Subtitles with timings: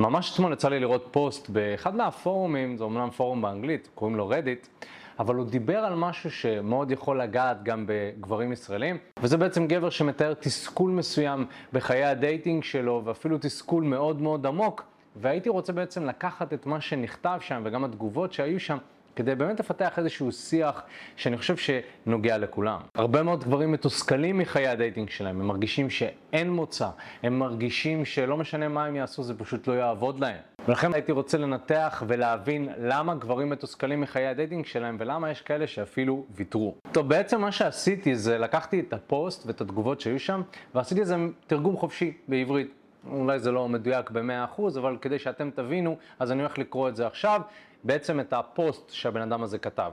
[0.00, 4.66] ממש אתמול יצא לי לראות פוסט באחד מהפורומים, זה אומנם פורום באנגלית, קוראים לו Reddit,
[5.18, 10.34] אבל הוא דיבר על משהו שמאוד יכול לגעת גם בגברים ישראלים, וזה בעצם גבר שמתאר
[10.34, 14.84] תסכול מסוים בחיי ה dating שלו, ואפילו תסכול מאוד מאוד עמוק,
[15.16, 18.78] והייתי רוצה בעצם לקחת את מה שנכתב שם וגם התגובות שהיו שם.
[19.16, 20.82] כדי באמת לפתח איזשהו שיח
[21.16, 22.80] שאני חושב שנוגע לכולם.
[22.94, 26.88] הרבה מאוד גברים מתוסכלים מחיי ה dating שלהם, הם מרגישים שאין מוצא,
[27.22, 30.36] הם מרגישים שלא משנה מה הם יעשו, זה פשוט לא יעבוד להם.
[30.68, 35.66] ולכן הייתי רוצה לנתח ולהבין למה גברים מתוסכלים מחיי ה dating שלהם ולמה יש כאלה
[35.66, 36.74] שאפילו ויתרו.
[36.92, 40.42] טוב, בעצם מה שעשיתי זה לקחתי את הפוסט ואת התגובות שהיו שם
[40.74, 42.72] ועשיתי איזה תרגום חופשי בעברית.
[43.10, 47.06] אולי זה לא מדויק ב-100%, אבל כדי שאתם תבינו, אז אני הולך לקרוא את זה
[47.06, 47.40] עכשיו.
[47.84, 49.92] בעצם את הפוסט שהבן אדם הזה כתב.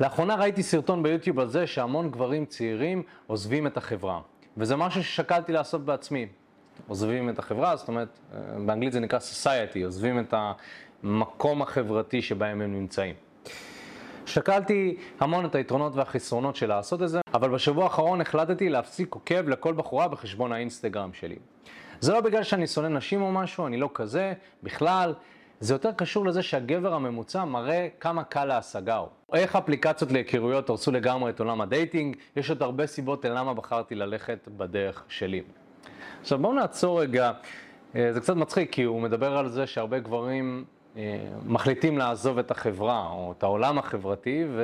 [0.00, 4.20] לאחרונה ראיתי סרטון ביוטיוב על זה שהמון גברים צעירים עוזבים את החברה,
[4.56, 6.26] וזה משהו ששקלתי לעשות בעצמי.
[6.88, 8.18] עוזבים את החברה, זאת אומרת,
[8.66, 10.34] באנגלית זה נקרא society, עוזבים את
[11.02, 13.14] המקום החברתי שבהם הם נמצאים.
[14.26, 19.48] שקלתי המון את היתרונות והחסרונות של לעשות את זה, אבל בשבוע האחרון החלטתי להפסיק לעקוב
[19.48, 21.36] לכל בחורה בחשבון האינסטגרם שלי.
[22.00, 25.14] זה לא בגלל שאני שונא נשים או משהו, אני לא כזה, בכלל,
[25.60, 29.08] זה יותר קשור לזה שהגבר הממוצע מראה כמה קל להשגה הוא.
[29.32, 34.48] איך אפליקציות להיכרויות הרסו לגמרי את עולם הדייטינג, יש עוד הרבה סיבות למה בחרתי ללכת
[34.56, 35.42] בדרך שלי.
[36.20, 37.32] עכשיו בואו נעצור רגע,
[37.96, 40.64] אה, זה קצת מצחיק כי הוא מדבר על זה שהרבה גברים
[40.96, 44.62] אה, מחליטים לעזוב את החברה או את העולם החברתי, ו...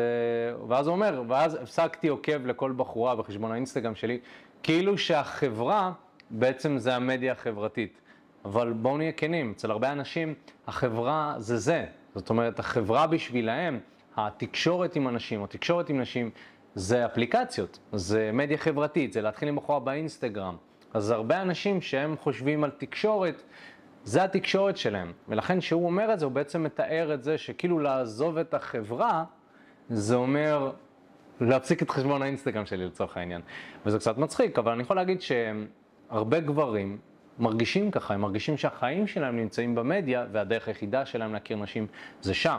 [0.69, 4.19] ואז הוא אומר, ואז הפסקתי עוקב לכל בחורה בחשבון האינסטגרם שלי,
[4.63, 5.93] כאילו שהחברה
[6.31, 8.01] בעצם זה המדיה החברתית.
[8.47, 10.35] אבל בואו נהיה כנים, אצל הרבה אנשים
[10.67, 11.87] החברה זה זה.
[12.15, 13.79] זאת אומרת, החברה בשבילהם,
[14.17, 16.31] התקשורת עם אנשים, התקשורת עם נשים,
[16.75, 20.57] זה אפליקציות, זה מדיה חברתית, זה להתחיל עם בחורה באינסטגרם.
[20.95, 23.43] אז הרבה אנשים שהם חושבים על תקשורת,
[24.05, 25.13] זה התקשורת שלהם.
[25.29, 29.25] ולכן כשהוא אומר את זה, הוא בעצם מתאר את זה שכאילו לעזוב את החברה,
[29.89, 30.71] זה אומר
[31.41, 33.41] להפסיק את חשבון האינסטגרם שלי לצורך העניין.
[33.87, 36.99] וזה קצת מצחיק, אבל אני יכול להגיד שהרבה גברים
[37.39, 41.87] מרגישים ככה, הם מרגישים שהחיים שלהם נמצאים במדיה והדרך היחידה שלהם להכיר נשים
[42.21, 42.59] זה שם.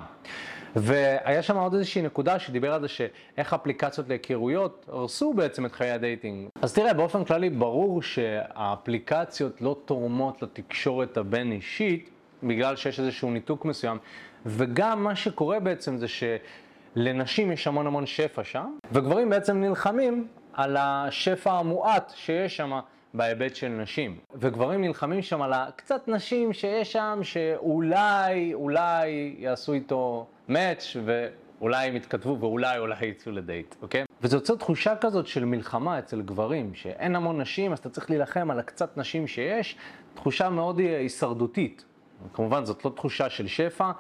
[0.76, 5.92] והיה שם עוד איזושהי נקודה שדיבר על זה שאיך אפליקציות להיכרויות הרסו בעצם את חיי
[5.92, 6.48] הדייטינג.
[6.62, 12.10] אז תראה, באופן כללי ברור שהאפליקציות לא תורמות לתקשורת הבין אישית
[12.44, 13.98] בגלל שיש איזשהו ניתוק מסוים,
[14.46, 20.78] וגם מה שקורה בעצם זה שלנשים יש המון המון שפע שם, וגברים בעצם נלחמים על
[20.80, 22.80] השפע המועט שיש שם.
[23.18, 24.18] בהיבט של נשים.
[24.36, 31.96] וגברים נלחמים שם על הקצת נשים שיש שם שאולי, אולי יעשו איתו מאץ' ואולי הם
[31.96, 34.04] יתכתבו ואולי אולי יצאו לדייט, אוקיי?
[34.22, 38.52] וזה יוצר תחושה כזאת של מלחמה אצל גברים, שאין המון נשים אז אתה צריך להילחם
[38.52, 39.76] על הקצת נשים שיש,
[40.14, 41.86] תחושה מאוד הישרדותית.
[42.34, 43.92] כמובן זאת לא תחושה של שפע,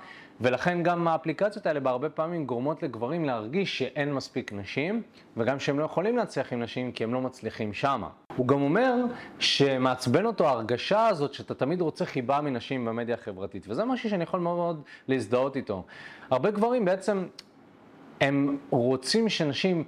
[0.41, 5.01] ולכן גם האפליקציות האלה בהרבה פעמים גורמות לגברים להרגיש שאין מספיק נשים,
[5.37, 8.09] וגם שהם לא יכולים להצליח עם נשים כי הם לא מצליחים שמה.
[8.35, 8.93] הוא גם אומר
[9.39, 14.39] שמעצבן אותו ההרגשה הזאת שאתה תמיד רוצה חיבה מנשים במדיה החברתית, וזה משהו שאני יכול
[14.39, 15.83] מאוד מאוד להזדהות איתו.
[16.29, 17.27] הרבה גברים בעצם,
[18.21, 19.83] הם רוצים שנשים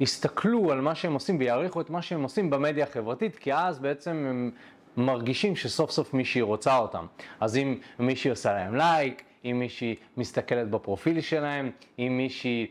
[0.00, 4.10] יסתכלו על מה שהם עושים ויעריכו את מה שהם עושים במדיה החברתית, כי אז בעצם
[4.10, 4.50] הם
[4.96, 7.06] מרגישים שסוף סוף מישהי רוצה אותם.
[7.40, 12.66] אז אם מישהי עושה להם לייק, אם מישהי מסתכלת בפרופיל שלהם, אם מישהי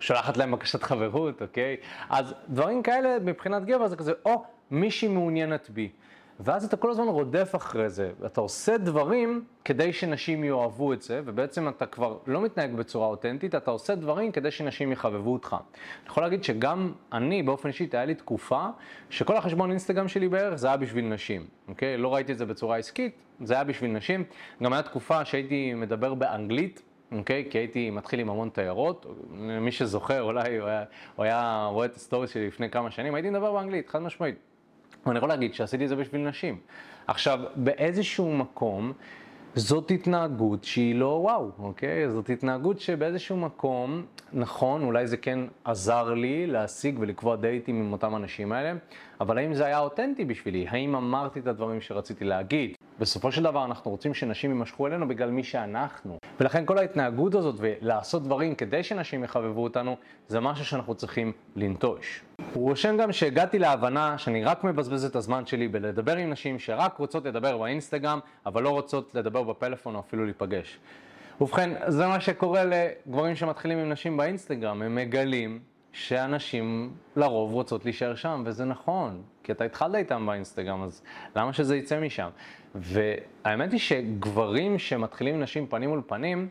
[0.00, 1.76] שולחת להם בקשת חברות, אוקיי?
[2.10, 5.88] אז דברים כאלה מבחינת גבר זה כזה, או, מישהי מעוניינת בי.
[6.44, 11.22] ואז אתה כל הזמן רודף אחרי זה, אתה עושה דברים כדי שנשים יאהבו את זה,
[11.24, 15.56] ובעצם אתה כבר לא מתנהג בצורה אותנטית, אתה עושה דברים כדי שנשים יחבבו אותך.
[15.60, 18.66] אני יכול להגיד שגם אני, באופן אישי, היה לי תקופה
[19.10, 21.96] שכל החשבון אינסטגרם שלי בערך זה היה בשביל נשים, אוקיי?
[21.96, 24.24] לא ראיתי את זה בצורה עסקית, זה היה בשביל נשים.
[24.62, 26.82] גם הייתה תקופה שהייתי מדבר באנגלית,
[27.12, 27.46] אוקיי?
[27.50, 30.84] כי הייתי מתחיל עם המון תיירות, מי שזוכר אולי הוא היה,
[31.16, 34.51] הוא היה רואה את הסטורי שלי לפני כמה שנים, הייתי מדבר באנגלית, חד משמעית.
[35.06, 36.58] ואני יכול להגיד שעשיתי את זה בשביל נשים.
[37.06, 38.92] עכשיו, באיזשהו מקום,
[39.54, 42.10] זאת התנהגות שהיא לא וואו, אוקיי?
[42.10, 48.16] זאת התנהגות שבאיזשהו מקום, נכון, אולי זה כן עזר לי להשיג ולקבוע דייטים עם אותם
[48.16, 48.72] אנשים האלה,
[49.20, 50.66] אבל האם זה היה אותנטי בשבילי?
[50.68, 52.74] האם אמרתי את הדברים שרציתי להגיד?
[52.98, 56.18] בסופו של דבר אנחנו רוצים שנשים יימשכו אלינו בגלל מי שאנחנו.
[56.40, 59.96] ולכן כל ההתנהגות הזאת ולעשות דברים כדי שנשים יחבבו אותנו,
[60.28, 62.22] זה משהו שאנחנו צריכים לנטוש.
[62.54, 66.98] הוא רושם גם שהגעתי להבנה שאני רק מבזבז את הזמן שלי בלדבר עם נשים שרק
[66.98, 70.78] רוצות לדבר באינסטגרם, אבל לא רוצות לדבר בפלאפון או אפילו להיפגש.
[71.40, 75.58] ובכן, זה מה שקורה לגברים שמתחילים עם נשים באינסטגרם, הם מגלים
[75.92, 81.02] שאנשים לרוב רוצות להישאר שם, וזה נכון, כי אתה התחלת איתם באינסטגרם, אז
[81.36, 82.28] למה שזה יצא משם?
[82.74, 86.48] והאמת היא שגברים שמתחילים עם נשים פנים מול פנים,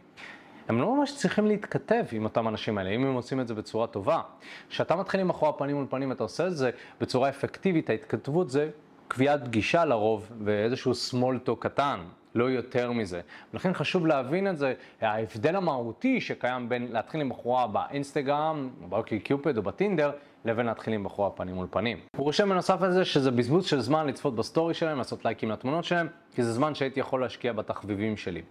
[0.67, 3.87] הם לא ממש צריכים להתכתב עם אותם אנשים האלה, אם הם עושים את זה בצורה
[3.87, 4.21] טובה.
[4.69, 6.71] כשאתה מתחיל עם בחורה פנים מול פנים ואתה עושה את זה
[7.01, 8.69] בצורה אפקטיבית, ההתכתבות זה
[9.11, 11.99] קביעת גישה לרוב ואיזשהו small talk קטן,
[12.35, 13.21] לא יותר מזה.
[13.53, 19.57] לכן חשוב להבין את זה, ההבדל המהותי שקיים בין להתחיל עם בחורה באינסטגרם, ב OkCupid
[19.57, 20.11] או בטינדר,
[20.45, 21.97] לבין להתחיל עם בחורה פנים מול פנים.
[22.17, 26.07] הוא רושם בנוסף לזה שזה בזבוז של זמן לצפות בסטורי שלהם, לעשות לייקים לתמונות שלהם,
[26.35, 28.41] כי זה זמן שהייתי יכול להשקיע בתחביבים שלי.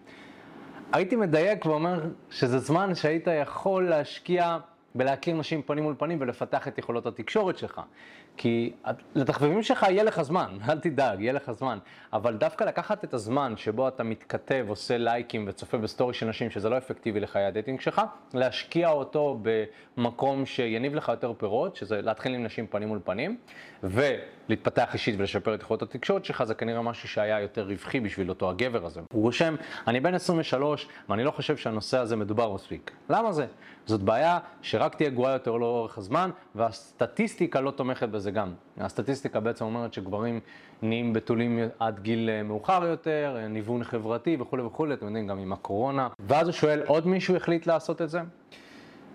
[0.92, 4.58] הייתי מדייק ואומר שזה זמן שהיית יכול להשקיע
[4.94, 7.80] בלהכיר נשים פנים מול פנים ולפתח את יכולות התקשורת שלך.
[8.36, 8.72] כי
[9.14, 11.78] לתחביבים שלך יהיה לך זמן, אל תדאג, יהיה לך זמן.
[12.12, 16.68] אבל דווקא לקחת את הזמן שבו אתה מתכתב, עושה לייקים וצופה בסטורי של נשים, שזה
[16.68, 18.02] לא אפקטיבי לחיי הדייטינג שלך,
[18.34, 19.40] להשקיע אותו
[19.96, 23.36] במקום שיניב לך יותר פירות, שזה להתחיל עם נשים פנים מול פנים,
[24.50, 28.50] ולהתפתח אישית ולשפר את יכולות התקשורת שלך, זה כנראה משהו שהיה יותר רווחי בשביל אותו
[28.50, 29.00] הגבר הזה.
[29.12, 29.54] הוא רושם,
[29.86, 32.90] אני בן 23 ואני לא חושב שהנושא הזה מדובר מספיק.
[33.10, 33.46] למה זה?
[33.86, 38.52] זאת בעיה שרק תהיה גרועה יותר לאורך הזמן, והסטטיסטיקה לא תומכת בזה גם.
[38.78, 40.40] הסטטיסטיקה בעצם אומרת שגברים
[40.82, 45.38] נהיים בתולים עד גיל אה, מאוחר יותר, אה, ניוון חברתי וכולי וכולי, אתם יודעים, גם
[45.38, 46.08] עם הקורונה.
[46.20, 48.20] ואז הוא שואל, עוד מישהו החליט לעשות את זה?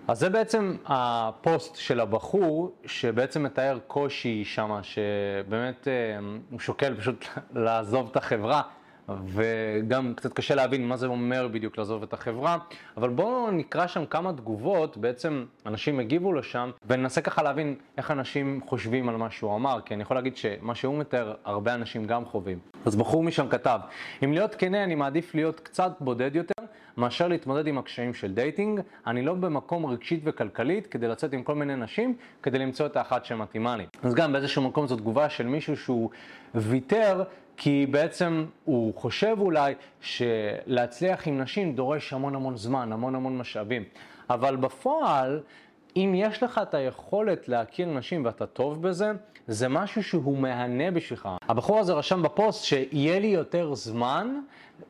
[0.07, 6.19] אז זה בעצם הפוסט של הבחור, שבעצם מתאר קושי שם, שבאמת אה,
[6.51, 7.25] הוא שוקל פשוט
[7.65, 8.61] לעזוב את החברה.
[9.09, 12.57] וגם קצת קשה להבין מה זה אומר בדיוק לעזוב את החברה,
[12.97, 18.61] אבל בואו נקרא שם כמה תגובות, בעצם אנשים הגיבו לשם, וננסה ככה להבין איך אנשים
[18.67, 22.25] חושבים על מה שהוא אמר, כי אני יכול להגיד שמה שהוא מתאר, הרבה אנשים גם
[22.25, 22.59] חווים.
[22.85, 23.79] אז בחור משם כתב,
[24.23, 26.55] אם להיות כנה, אני מעדיף להיות קצת בודד יותר.
[26.97, 31.55] מאשר להתמודד עם הקשיים של דייטינג, אני לא במקום רגשית וכלכלית כדי לצאת עם כל
[31.55, 33.85] מיני נשים, כדי למצוא את האחת שמתאימה לי.
[34.03, 36.09] אז גם באיזשהו מקום זו תגובה של מישהו שהוא
[36.55, 37.23] ויתר
[37.57, 43.83] כי בעצם הוא חושב אולי שלהצליח עם נשים דורש המון המון זמן, המון המון משאבים.
[44.29, 45.41] אבל בפועל,
[45.95, 49.11] אם יש לך את היכולת להכיר נשים ואתה טוב בזה,
[49.47, 51.29] זה משהו שהוא מהנה בשבילך.
[51.41, 54.39] הבחור הזה רשם בפוסט שיהיה לי יותר זמן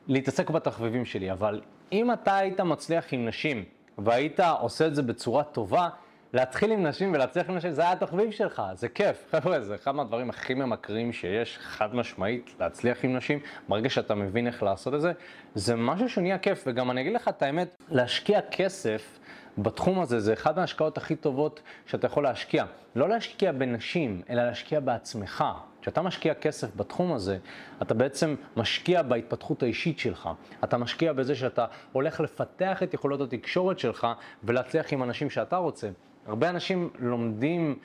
[0.08, 3.64] להתעסק בתחביבים שלי, אבל אם אתה היית מצליח עם נשים
[3.98, 5.90] והיית עושה את זה בצורה טובה,
[6.36, 9.26] להתחיל עם נשים ולהצליח עם נשים, זה היה התחביב שלך, זה כיף.
[9.32, 13.40] חבר'ה, זה אחד מהדברים הכי ממכרים שיש, חד משמעית, להצליח עם נשים.
[13.70, 15.12] ברגע שאתה מבין איך לעשות את זה,
[15.56, 16.64] זה משהו שנהיה כיף.
[16.68, 19.20] וגם אני אגיד לך את האמת, להשקיע כסף
[19.58, 22.66] בתחום הזה, זה אחד מההשקעות הכי טובות שאתה יכול להשקיע.
[22.96, 25.44] לא להשקיע בנשים, אלא להשקיע בעצמך.
[25.82, 27.38] כשאתה משקיע כסף בתחום הזה,
[27.82, 30.30] אתה בעצם משקיע בהתפתחות האישית שלך.
[30.64, 34.08] אתה משקיע בזה שאתה הולך לפתח את יכולות התקשורת שלך
[34.44, 35.90] ולהצליח עם אנשים שאתה רוצה.
[36.26, 37.76] הרבה אנשים לומדים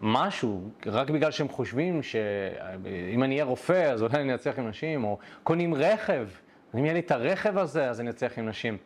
[0.00, 5.04] משהו רק בגלל שהם חושבים שאם אני אהיה רופא אז אולי אני אצליח עם נשים,
[5.04, 6.28] או קונים רכב,
[6.74, 8.76] אם יהיה לי את הרכב הזה אז אני אצליח עם נשים.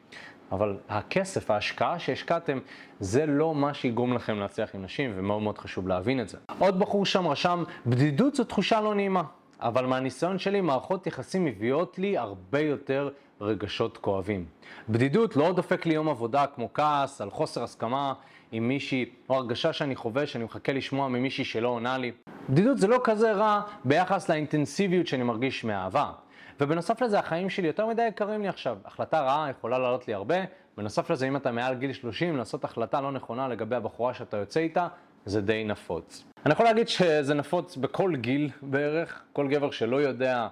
[0.52, 2.58] אבל הכסף, ההשקעה שהשקעתם,
[3.00, 6.38] זה לא מה שיגרום לכם להצליח עם נשים, ומאוד מאוד חשוב להבין את זה.
[6.58, 9.22] עוד בחור שם רשם, בדידות זו תחושה לא נעימה,
[9.60, 13.10] אבל מהניסיון שלי, מערכות יחסים מביאות לי הרבה יותר
[13.40, 14.46] רגשות כואבים.
[14.88, 18.12] בדידות לא דופק לי יום עבודה כמו כעס על חוסר הסכמה
[18.55, 22.12] עם מישהי, או הרגשה שאני חווה שאני מחכה לשמוע ממישהי שלא עונה לי.
[22.49, 26.12] בדידות זה לא כזה רע ביחס לאינטנסיביות שאני מרגיש מאהבה.
[26.61, 28.79] ובנוסף לזה, החיים שלי יותר מדי יקרים לי עכשיו.
[28.85, 30.37] החלטה רעה יכולה לעלות לי הרבה.
[30.77, 34.61] בנוסף לזה, אם אתה מעל גיל 30, לעשות החלטה לא נכונה לגבי הבחורה שאתה יוצא
[34.61, 34.89] איתה,
[35.25, 36.25] זה די נפוץ.
[36.46, 39.23] אני יכול להגיד שזה נפוץ בכל גיל בערך.
[39.32, 40.49] כל גבר שלא יודע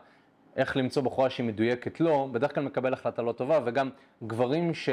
[0.57, 3.91] איך למצוא בחורה שהיא מדויקת לו, בדרך כלל מקבל החלטה לא טובה, וגם
[4.23, 4.89] גברים ש...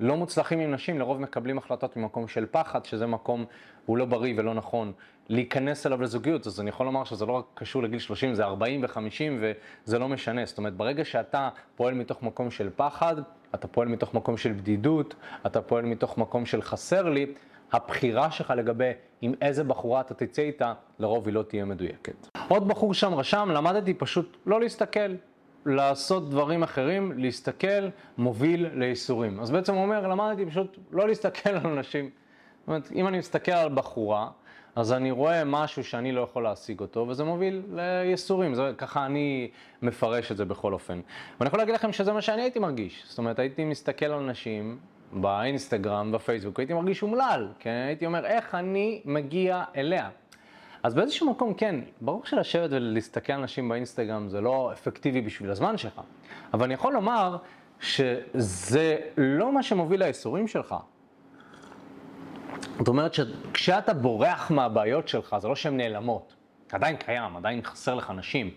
[0.00, 3.44] לא מוצלחים עם נשים, לרוב מקבלים החלטות ממקום של פחד, שזה מקום,
[3.86, 4.92] הוא לא בריא ולא נכון
[5.28, 6.46] להיכנס אליו לזוגיות.
[6.46, 9.54] אז אני יכול לומר שזה לא רק קשור לגיל 30, זה 40 ו-50
[9.86, 10.46] וזה לא משנה.
[10.46, 13.16] זאת אומרת, ברגע שאתה פועל מתוך מקום של פחד,
[13.54, 15.14] אתה פועל מתוך מקום של בדידות,
[15.46, 17.26] אתה פועל מתוך מקום של חסר לי,
[17.72, 22.28] הבחירה שלך לגבי עם איזה בחורה אתה תצא איתה, לרוב היא לא תהיה מדויקת.
[22.48, 25.14] עוד בחור שם רשם, למדתי פשוט לא להסתכל.
[25.66, 29.40] לעשות דברים אחרים, להסתכל, מוביל לייסורים.
[29.40, 32.10] אז בעצם הוא אומר, למדתי פשוט לא להסתכל על אנשים.
[32.60, 34.28] זאת אומרת, אם אני מסתכל על בחורה,
[34.76, 38.54] אז אני רואה משהו שאני לא יכול להשיג אותו, וזה מוביל לייסורים.
[38.54, 39.50] זה, ככה אני
[39.82, 41.00] מפרש את זה בכל אופן.
[41.40, 43.04] ואני יכול להגיד לכם שזה מה שאני הייתי מרגיש.
[43.06, 44.78] זאת אומרת, הייתי מסתכל על אנשים
[45.12, 47.84] באינסטגרם, בפייסבוק, הייתי מרגיש אומלל, כן?
[47.86, 50.08] הייתי אומר, איך אני מגיע אליה?
[50.84, 55.78] אז באיזשהו מקום כן, ברור שלשבת ולהסתכל על אנשים באינסטגרם זה לא אפקטיבי בשביל הזמן
[55.78, 56.00] שלך,
[56.54, 57.36] אבל אני יכול לומר
[57.80, 60.74] שזה לא מה שמוביל לאיסורים שלך.
[62.78, 66.34] זאת אומרת שכשאתה בורח מהבעיות שלך, זה לא שהן נעלמות.
[66.72, 68.50] עדיין קיים, עדיין חסר לך נשים.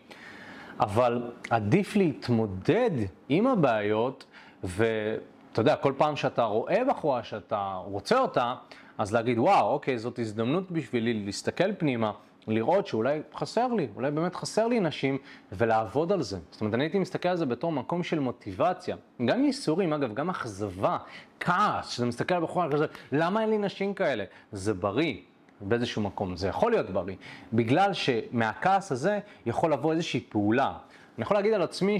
[0.79, 2.91] אבל עדיף להתמודד
[3.29, 4.25] עם הבעיות,
[4.63, 8.55] ואתה יודע, כל פעם שאתה רואה בחורה שאתה רוצה אותה,
[8.97, 12.11] אז להגיד, וואו, אוקיי, זאת הזדמנות בשבילי להסתכל פנימה,
[12.47, 15.17] לראות שאולי חסר לי, אולי באמת חסר לי נשים,
[15.51, 16.37] ולעבוד על זה.
[16.51, 18.95] זאת אומרת, אני הייתי מסתכל על זה בתור מקום של מוטיבציה.
[19.25, 20.97] גם ייסורים, אגב, גם אכזבה,
[21.39, 24.23] כעס, שאתה מסתכל על בחורה כזה, למה אין לי נשים כאלה?
[24.51, 25.15] זה בריא.
[25.61, 27.15] באיזשהו מקום, זה יכול להיות בריא,
[27.53, 30.73] בגלל שמהכעס הזה יכול לבוא איזושהי פעולה.
[31.17, 31.97] אני יכול להגיד על עצמי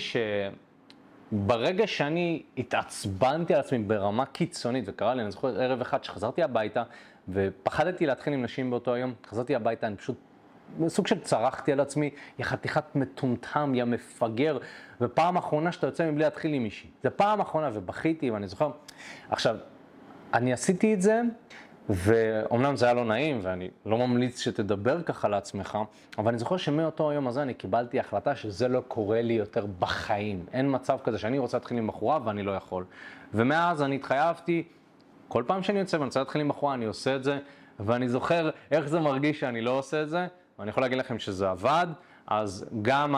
[1.32, 6.84] שברגע שאני התעצבנתי על עצמי ברמה קיצונית, וקרה לי, אני זוכר ערב אחד שחזרתי הביתה,
[7.30, 10.18] ופחדתי להתחיל עם נשים באותו היום, חזרתי הביתה, אני פשוט
[10.88, 14.58] סוג של צרחתי על עצמי, יא חתיכת מטומטם, יא מפגר,
[15.02, 16.90] ופעם אחרונה שאתה יוצא מבלי להתחיל עם מישהי.
[17.04, 18.72] זו פעם אחרונה, ובכיתי, ואני זוכר.
[19.30, 19.56] עכשיו,
[20.34, 21.22] אני עשיתי את זה,
[21.90, 25.78] ואומנם זה היה לא נעים, ואני לא ממליץ שתדבר ככה לעצמך,
[26.18, 30.46] אבל אני זוכר שמאותו היום הזה אני קיבלתי החלטה שזה לא קורה לי יותר בחיים.
[30.54, 32.86] אין מצב כזה שאני רוצה להתחיל עם בחורה ואני לא יכול.
[33.34, 34.64] ומאז אני התחייבתי,
[35.28, 37.40] כל פעם שאני יוצא ואני רוצה להתחיל עם בחורה, אני עושה את זה,
[37.80, 40.28] ואני זוכר איך זה מרגיש שאני לא עושה את זה,
[40.60, 41.88] ואני יכול להגיד לכם שזה עבד,
[42.28, 43.16] אז גם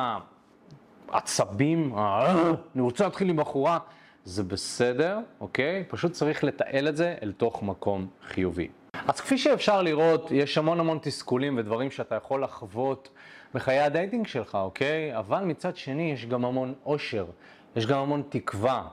[1.09, 3.79] העצבים, אני רוצה להתחיל עם בחורה,
[4.25, 5.83] זה בסדר, אוקיי?
[5.87, 8.67] פשוט צריך לתעל את זה אל תוך מקום חיובי.
[9.07, 13.09] אז כפי שאפשר לראות, יש המון המון תסכולים ודברים שאתה יכול לחוות
[13.53, 15.17] בחיי הדייטינג שלך, אוקיי?
[15.17, 17.25] אבל מצד שני יש גם המון אושר,
[17.75, 18.87] יש גם המון תקווה.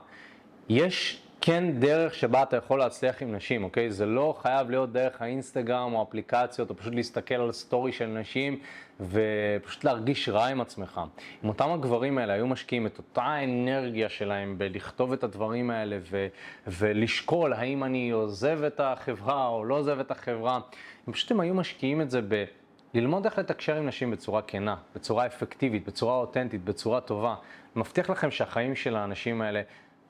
[0.69, 3.91] יש כן דרך שבה אתה יכול להצליח עם נשים, אוקיי?
[3.91, 8.59] זה לא חייב להיות דרך האינסטגרם או אפליקציות, או פשוט להסתכל על סטורי של נשים
[8.99, 11.01] ופשוט להרגיש רע עם עצמך.
[11.43, 16.27] אם אותם הגברים האלה היו משקיעים את אותה האנרגיה שלהם בלכתוב את הדברים האלה ו-
[16.67, 20.59] ולשקול האם אני עוזב את החברה או לא עוזב את החברה,
[21.07, 22.45] אם פשוט הם היו משקיעים את זה ב...
[22.93, 27.35] ללמוד איך לתקשר עם נשים בצורה כנה, בצורה אפקטיבית, בצורה אותנטית, בצורה טובה.
[27.75, 29.61] מבטיח לכם שהחיים של האנשים האלה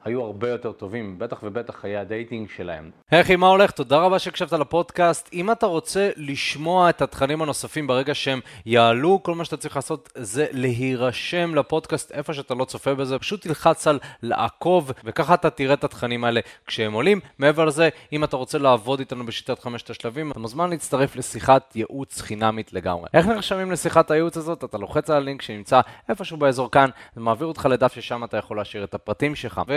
[0.05, 2.91] היו הרבה יותר טובים, בטח ובטח חיי הדייטינג שלהם.
[3.11, 3.71] היי אחי, מה הולך?
[3.71, 5.29] תודה רבה שהקשבת לפודקאסט.
[5.33, 10.09] אם אתה רוצה לשמוע את התכנים הנוספים ברגע שהם יעלו, כל מה שאתה צריך לעשות
[10.15, 15.73] זה להירשם לפודקאסט איפה שאתה לא צופה בזה, פשוט תלחץ על לעקוב, וככה אתה תראה
[15.73, 17.19] את התכנים האלה כשהם עולים.
[17.39, 22.21] מעבר לזה, אם אתה רוצה לעבוד איתנו בשיטת חמשת השלבים, אתה מוזמן להצטרף לשיחת ייעוץ
[22.21, 23.07] חינמית לגמרי.
[23.13, 24.63] איך נרשמים לשיחת הייעוץ הזאת?
[24.63, 28.83] אתה לוחץ על הלינק שנמצא איפשהו באזור כאן, זה אותך לדף ששם אתה יכול להשאיר
[28.83, 29.61] את הפרטים שלך.